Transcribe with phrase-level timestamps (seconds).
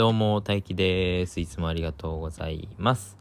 [0.00, 1.40] どうも、大輝です。
[1.40, 3.18] いつもありがとうございます。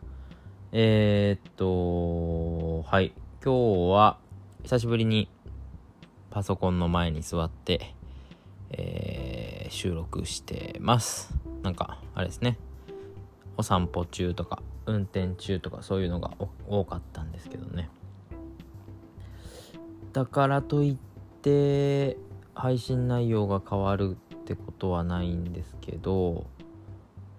[0.71, 3.12] えー、っと、はい。
[3.44, 4.17] 今日は、
[4.63, 5.29] 久しぶりに
[6.31, 7.96] パソコンの前に座って、
[8.70, 11.35] えー収録してます。
[11.63, 12.57] なんか、あれですね。
[13.57, 16.31] お散歩中とか、運転中とか、そういうのが
[16.70, 17.89] 多かったんですけどね。
[20.13, 20.98] だからといっ
[21.41, 22.16] て、
[22.53, 26.48] 配信内容が変わるってことはないんですけど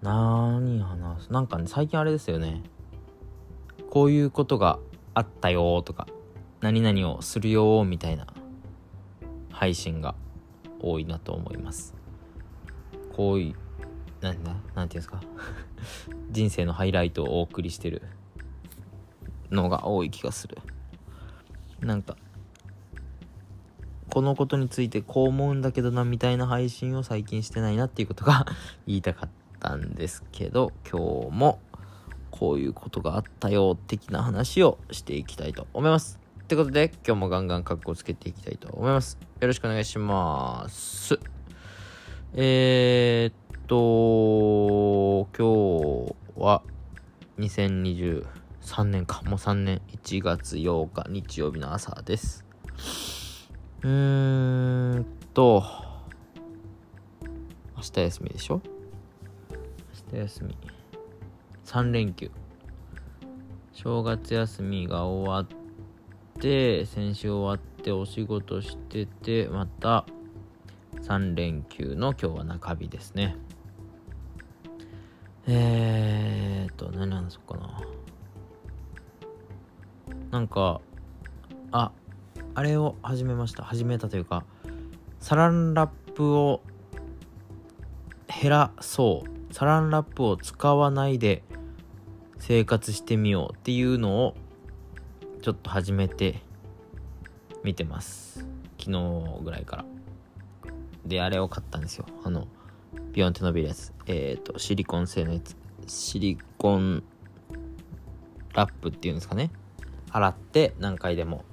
[0.01, 1.31] 何話す？
[1.33, 2.63] なんかね最近あれですよね。
[3.89, 4.79] こういうことが
[5.13, 6.07] あったよとか
[6.61, 8.25] 何々をするよみたいな
[9.51, 10.15] 配信が
[10.79, 11.93] 多いなと思います。
[13.15, 13.55] こういう
[14.23, 14.55] なんだ？
[14.75, 15.21] なんていうんですか？
[16.31, 18.01] 人生のハイライトをお送りしてる
[19.51, 20.57] のが多い気がする。
[21.81, 22.15] なんか
[24.09, 28.45] このことについてこう思うんだけどなみたいな配信を最近してないなっていうことが
[28.87, 29.40] 言いたかった。
[29.61, 31.59] たんですけど今日も
[32.31, 36.19] こういうことがあったよ的な話をしていきたいと思います。
[36.41, 39.17] ってことで今日もガンガンカッコつけていきたいと思います。
[39.39, 41.19] よろしくお願いします。
[42.33, 46.63] えー、っと今日は
[47.37, 52.43] 2023年かもう3年1月8日日曜日の朝です。
[53.83, 55.63] うーんと、
[57.75, 58.61] 明日休みでしょ？
[60.17, 60.57] 休み。
[61.65, 62.31] 3連休。
[63.73, 65.47] 正月休みが終わっ
[66.39, 70.05] て、先週終わってお仕事してて、また
[71.01, 73.35] 3連休の今日は中日ですね。
[75.47, 77.81] えーっと、何話そうかな。
[80.31, 80.81] なんか、
[81.71, 81.91] あ、
[82.53, 84.43] あれを始めました始めたというか
[85.19, 86.61] サランラップを
[88.41, 91.43] 減らそうサランラップを使わないで
[92.39, 94.35] 生活してみようっていうのを
[95.41, 96.41] ちょっと始めて
[97.63, 98.45] 見てます。
[98.79, 99.85] 昨日ぐらいから。
[101.05, 102.05] であれを買ったんですよ。
[102.23, 102.47] あの
[103.11, 103.93] ビヨンって伸びるやつ。
[104.07, 105.55] えっ、とシリコン製のやつ。
[105.87, 107.03] シリコン
[108.53, 109.51] ラップっていうんですかね。
[110.11, 111.43] 洗って何回でも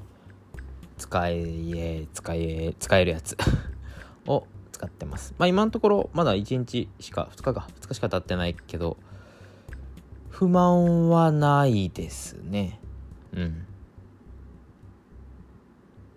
[0.97, 3.37] 使え使え使えるやつ。
[4.27, 4.47] を
[4.79, 5.35] 使ってます。
[5.39, 8.97] まあ今のところまだ1日しか2日か2日しか経ってないけど
[10.31, 12.81] 不満はないですね。
[13.33, 13.67] うん。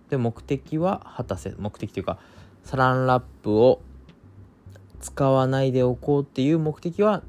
[0.09, 2.19] で目的は果たせ目的というか
[2.63, 3.81] サランラップを
[4.99, 7.23] 使わないでおこうっていう目的は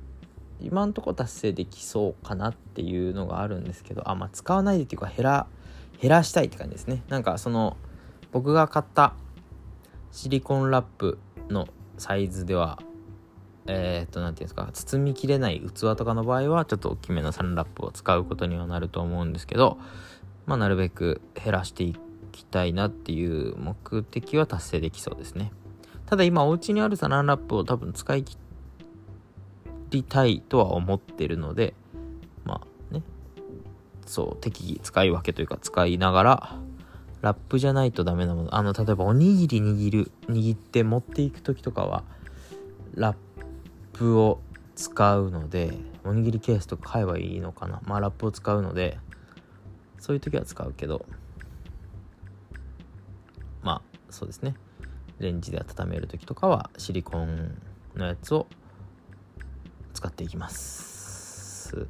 [0.60, 5.47] 今のところ達成できそうかなっていうのがあるんですけどあまあ使わないでっていうか減ら
[5.99, 7.03] 減らしたいって感じですね。
[7.09, 7.78] なんかその
[8.32, 9.14] 僕が買った
[10.12, 11.18] シリコンラップ
[11.48, 11.66] の
[11.98, 12.78] サイズでは
[13.66, 19.78] えっ、と何ていうんですか包みきれない器とかの場合はちょっと大きめのサンラップを使うことにはなると思うんですけど
[20.46, 21.96] まあなるべく減らしてい
[22.32, 25.52] きたいなっていう目的は達成できそうですね。
[26.06, 28.36] ただ今お家にあるサランラップを多分使い切
[29.90, 31.74] りたいとは思ってるので
[32.44, 33.02] まあね
[34.04, 36.56] そう適宜使い分けというか使いながら
[37.22, 38.54] ラップじゃないとダメなもの。
[38.54, 42.02] あの例えばおにぎり握る握って持っていく時とかは
[42.94, 43.16] ラッ
[43.92, 44.40] プを
[44.74, 45.72] 使うので
[46.04, 47.80] おにぎりケースとか買えばいいのかな。
[47.86, 48.98] まあラップを使うので
[49.98, 51.06] そういう時は使うけど。
[53.62, 54.56] まあそうですね。
[55.20, 57.56] レンジで温める時とかはシリコン
[57.94, 58.48] のやつを
[59.94, 61.86] 使っていきます。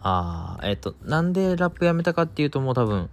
[0.00, 3.08] あーえっ、となんでラップやめたかっていうともう多分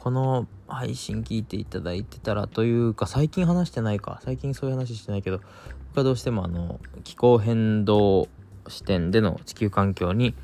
[0.00, 4.20] この配信聞いていただいてたらというか最近話してないか。
[4.24, 5.40] 最近そういう話してないけど
[5.88, 8.28] 僕はどうしてもあの気候変動
[8.66, 10.34] 視点での地球環境に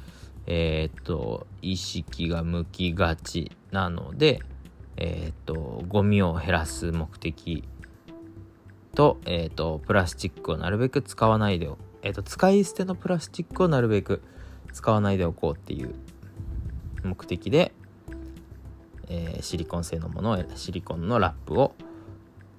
[0.47, 4.41] えっ、と意識が向きがちなので
[4.97, 7.65] えっ、とゴミを減らす目的
[8.95, 14.23] と,、えー、とプラスチックをなるべく使わないでお、えー、と使い捨てのプラスチックをなるべく
[14.73, 15.95] 使わないでおこうっていう
[17.05, 17.73] 目的で、
[19.09, 21.75] えーシリコン製のものをシリコンのラップを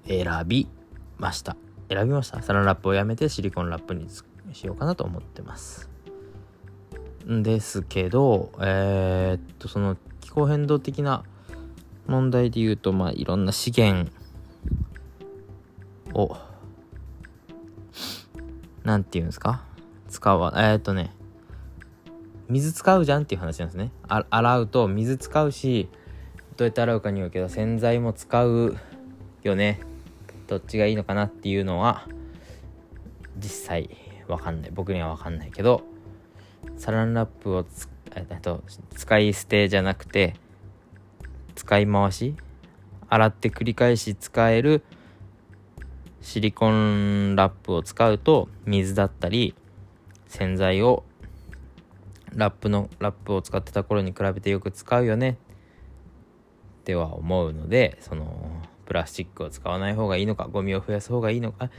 [0.06, 0.70] 選び
[1.18, 1.58] ました。
[1.90, 2.42] 選びました。
[2.42, 4.08] サランラップをやめてシリコンラップに
[4.54, 5.90] しようかなと思ってます。
[7.26, 11.24] ですけどえーっとその気候変動的な
[12.06, 14.10] 問題で言うとまあいろんな資源
[16.14, 16.38] を
[18.84, 19.66] なんていうんですか？
[20.08, 21.14] 使わえーっとね
[22.48, 23.92] 水使うじゃんっていう話なんですね。
[24.08, 25.90] 洗うと水使うし
[26.58, 28.76] どうやって洗うかによるけど洗剤も使う
[29.44, 29.80] よね。
[30.48, 32.08] どっちがいいのかなっていうのは
[33.38, 33.96] 実際
[34.28, 34.72] わかんない。
[34.74, 35.84] 僕にはわかんないけど
[36.78, 37.88] サランラップをつ
[38.42, 38.64] と
[38.96, 40.34] 使い捨てじゃなくて
[41.54, 42.36] 使い回し？
[43.08, 44.82] 洗って繰り返し使える
[46.22, 49.54] シリコンラップを使うと水だったり
[50.28, 51.04] 洗剤を
[52.34, 55.38] ラップのラップを使ってた頃に比べてよく使うよね。
[56.88, 58.50] っては思うのでその
[58.86, 61.70] プラスチックを使わない方がいいのかゴミを増やす方がいいのか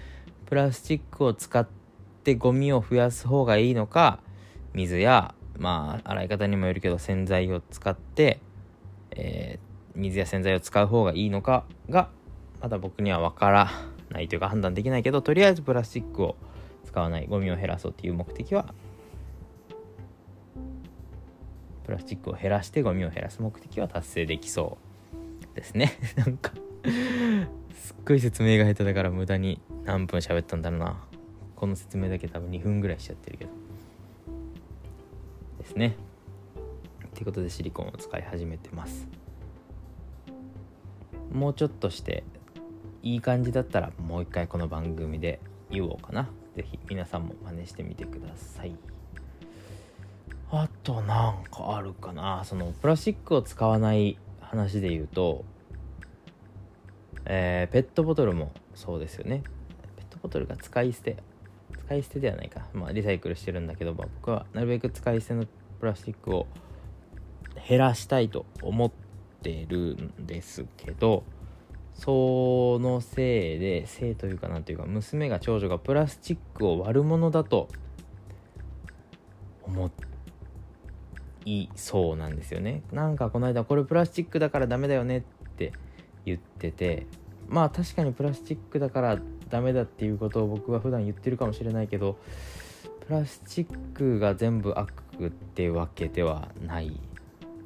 [0.45, 1.67] プラスチックを使っ
[2.25, 4.21] てゴミを増やす方がいいのか
[4.75, 8.41] 水やまあ洗い方にもよるけど洗剤を使って、
[9.13, 12.11] えー、水や洗剤を使う方がいいのかが
[12.61, 13.71] まだ僕には分から
[14.11, 16.37] ないというか判断できないけどとりあえずプラスチックを
[16.85, 18.75] 使わないゴミを減らそうっていう目的は
[21.87, 24.88] プラスチックを減らしてゴミを減らす目的は達成できそう。
[25.59, 25.93] ですね。
[26.17, 26.53] なんか
[27.75, 31.05] すっごい説明が下手だから無駄に何分喋ったんだろうな。
[31.57, 33.51] この説明だけ多分2分ぐらいしちゃってるけど。
[35.59, 35.97] ですね。
[37.07, 39.09] っていうことでシリコンを使い始めてます。
[41.33, 42.25] もうちょっとして
[43.03, 45.41] いい感じだったらもう一回この番組で
[45.71, 46.29] 言おうかな。
[46.55, 48.77] 是非皆さんも真似してみてください。
[50.51, 52.43] あとなんかあるかな。
[52.45, 55.45] そのプラスチックを使わない話で言うと
[57.31, 59.43] えー、ペットボトルもそうですよね。
[59.97, 61.17] ペットボトルが使い捨て
[61.87, 62.67] 使い捨てではないか。
[62.73, 65.45] まあリサイクルしてるんだけど、まあ、僕はなるべく使い捨ての
[65.79, 66.47] プラスチックを
[67.69, 68.91] 減らしたいと思っ
[69.43, 71.23] てるんですけど
[71.95, 77.69] そのせいでせいというかなんというか娘が長女がプラスチックを悪者だと
[79.65, 80.08] 思って
[81.63, 82.83] いそうなんですよね。
[82.93, 85.23] なんかこの間これプラスチックだからダメだよねっ
[85.57, 85.73] て
[86.25, 87.07] 言ってて
[87.49, 89.19] まあ確かにプラスチックだから
[89.49, 92.19] ダメだっていうことを僕は普段言ってるかもしれないけど
[93.07, 94.91] プラスチックが全部悪
[95.27, 97.01] ってわけではない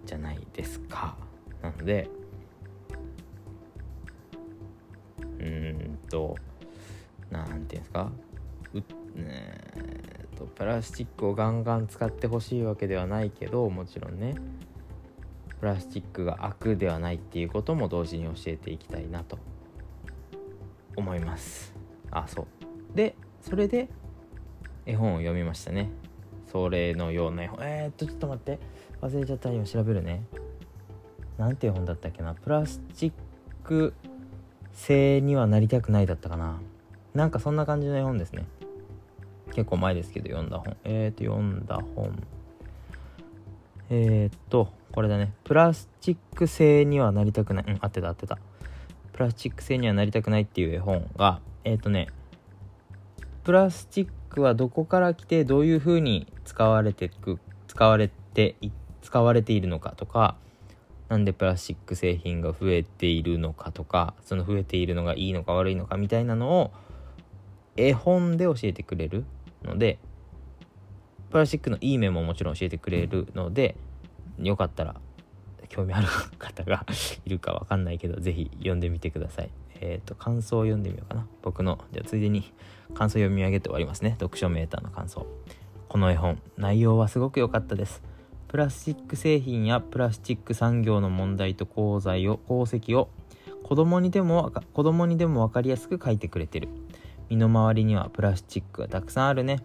[0.07, 1.17] じゃないですか。
[1.61, 2.09] なので
[5.19, 6.37] うーんと
[7.31, 8.13] 何て言うんですか？
[8.75, 8.83] う
[9.17, 14.35] えー、とプラスチックをガンガン使ってほしいわけではないけどもちろんね
[15.61, 19.39] プラスチックが悪ではないっていうことも同時に教えていきたいなと
[20.97, 21.73] 思います。
[22.11, 22.47] あそう。
[22.97, 23.89] でそれで
[24.85, 25.91] 絵本を読みましたね。
[26.51, 27.59] それのような絵本。
[27.63, 28.59] えー、っとちょっと待って。
[29.01, 29.53] 忘れちゃった。
[29.53, 30.25] 今調べるね。
[31.39, 32.35] なんて絵本だったっけな。
[32.35, 33.13] プラスチッ
[33.63, 33.95] ク
[34.73, 36.61] 製にはなりたくないだったかな。
[37.15, 38.47] なんかそんな感じの絵本ですね。
[39.53, 40.77] 結構前ですけど読んだ本。
[40.85, 42.23] えー、っと読んだ本。
[43.91, 45.33] えー、とこれだね。
[45.45, 47.65] プラスチック製にはなりたくない。
[47.69, 48.39] うん合ってた合ってた。
[49.13, 52.09] プラスチック製にはなりたくないっていう絵本がえっ、とね
[53.45, 57.39] プラスチックはどこから来てどういう風に使われてく
[57.69, 58.57] 使われて
[59.03, 60.37] 使われているのかとか
[61.09, 66.71] なんでプラスチック製品が増えているのかとかその増えているのがいいのか悪いのかみたいなのを
[67.77, 69.25] 絵本で教えてくれる
[69.65, 69.99] ので
[71.31, 73.77] プラスチックのいい面ももちろん教えてくれるので
[74.39, 74.97] よかったら
[75.69, 76.07] 興味ある
[76.39, 76.85] 方が
[77.25, 79.51] いるかわかんないけど是非読んでみてください。
[79.81, 81.27] えっ、ー、と感想を読んでみようかな。
[81.41, 82.53] 僕のじゃあついでに
[82.95, 84.17] 感想読み上げて終わりますね。
[84.21, 85.27] 読書メーターの感想。
[85.89, 88.03] この絵本内容はすごく良かったです。
[88.49, 93.09] プラスチック製品やプラスチック産業の問題と功罪を功績を
[93.63, 96.69] 子供にでも子供にでも分かりやすく書いてくれてる。
[97.33, 99.61] 身の回りにはプラスチックがたくさんあるね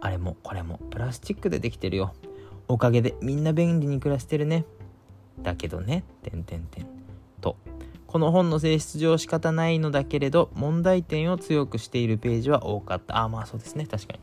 [0.00, 2.14] あれもこれもプラスチックでできてるよ
[2.68, 4.64] おかげでみんな便利に暮らしてるね。
[5.40, 6.86] だけどね、てんてんてん。
[7.40, 7.56] と、
[8.06, 13.18] この本の性質上仕方ないのだけれど、問題点を強くしているページは多かった。
[13.18, 14.20] あ、まあそうですね、確かに。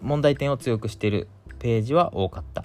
[0.00, 2.64] 問題点を強くしているページは多かった。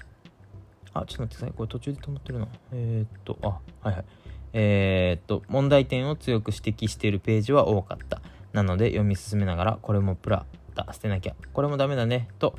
[0.94, 1.52] あ、ちょっと待ってください。
[1.52, 2.48] これ途中で止まってるな。
[2.72, 3.48] えー、っと、あ、
[3.86, 4.04] はいはい。
[4.54, 8.20] えー、っと、問題点を強く指摘しているページは多かった。
[8.56, 12.56] なので読み進めながら、これもプラだ、捨てなきゃ、これもダメだね、と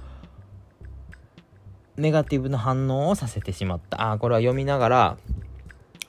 [1.98, 4.12] ネガティブな反応をさせてしまった。
[4.12, 5.18] あ、これは読みながら、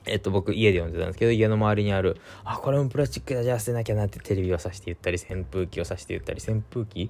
[0.05, 7.09] えっと、僕家で読んでたんですけど、家の周りにある、あ、これもプラスチックだ、じゃあ捨てなきゃなってテレビをさして言ったり、扇風機をさして言ったり、扇風機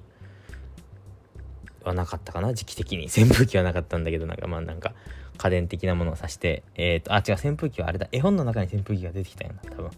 [1.84, 3.04] はなかったかな時期的に。
[3.04, 4.94] 扇風機はなかったんだけど、なんかまあなんか
[5.36, 8.08] 家電的なものをさして、えっ、と、あ、違う、扇風機はあれだ。
[8.12, 9.90] 絵本の中に扇風機が出てきたよな、多分。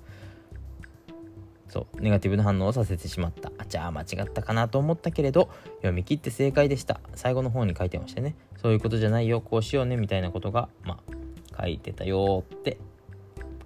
[1.73, 3.51] そうネガティブな反応をさせてしまった。
[3.57, 7.01] あじゃあ間違ったかなと思ったけれど読み切って正解でした。
[7.15, 8.37] 最後の方に書いてましたね。
[8.61, 9.41] そういうことじゃないよ。
[9.41, 9.97] こうしようね。
[9.97, 10.99] みたいなことがま
[11.57, 12.77] あ書いてたよって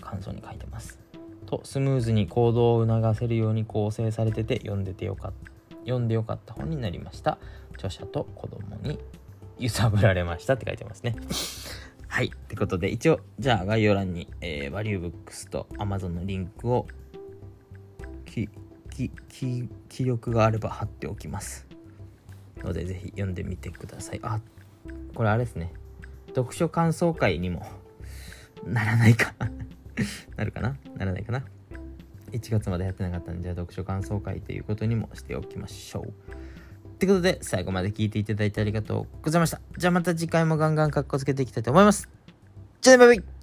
[0.01, 1.01] 感想に書いてます。
[1.47, 7.39] とスムーズに行動を促せるように構成されてて読んでてよかった読んでよかった本になりました。
[7.75, 9.01] 著者と子供に
[9.59, 11.17] 揺さぶられましたって書いてますね。
[12.07, 12.27] はい。
[12.27, 16.87] ってことで一応じゃあ概要欄に、えー、バリューブックスと Amazon のリンクを
[18.37, 18.51] き
[18.91, 21.67] きき気力があれば貼っておきます。
[22.63, 24.21] のでぜひ読んでみてください。
[24.23, 24.41] あ
[25.15, 25.73] これあれですね。
[26.35, 27.67] 読書感想会にも
[28.67, 29.35] ならないか。
[30.37, 30.77] なるかな？
[30.97, 31.45] ならないかな
[32.33, 36.09] ？1月までやってなかったんで読書感想会ということにもしておきましょう。
[36.09, 39.61] ってことで最後まで聞いていただいてありがとうございました。
[39.79, 42.09] じゃあまた次回もガンガンカッコつけていきたいと思います。
[42.83, 43.36] じゃあねバイバイ。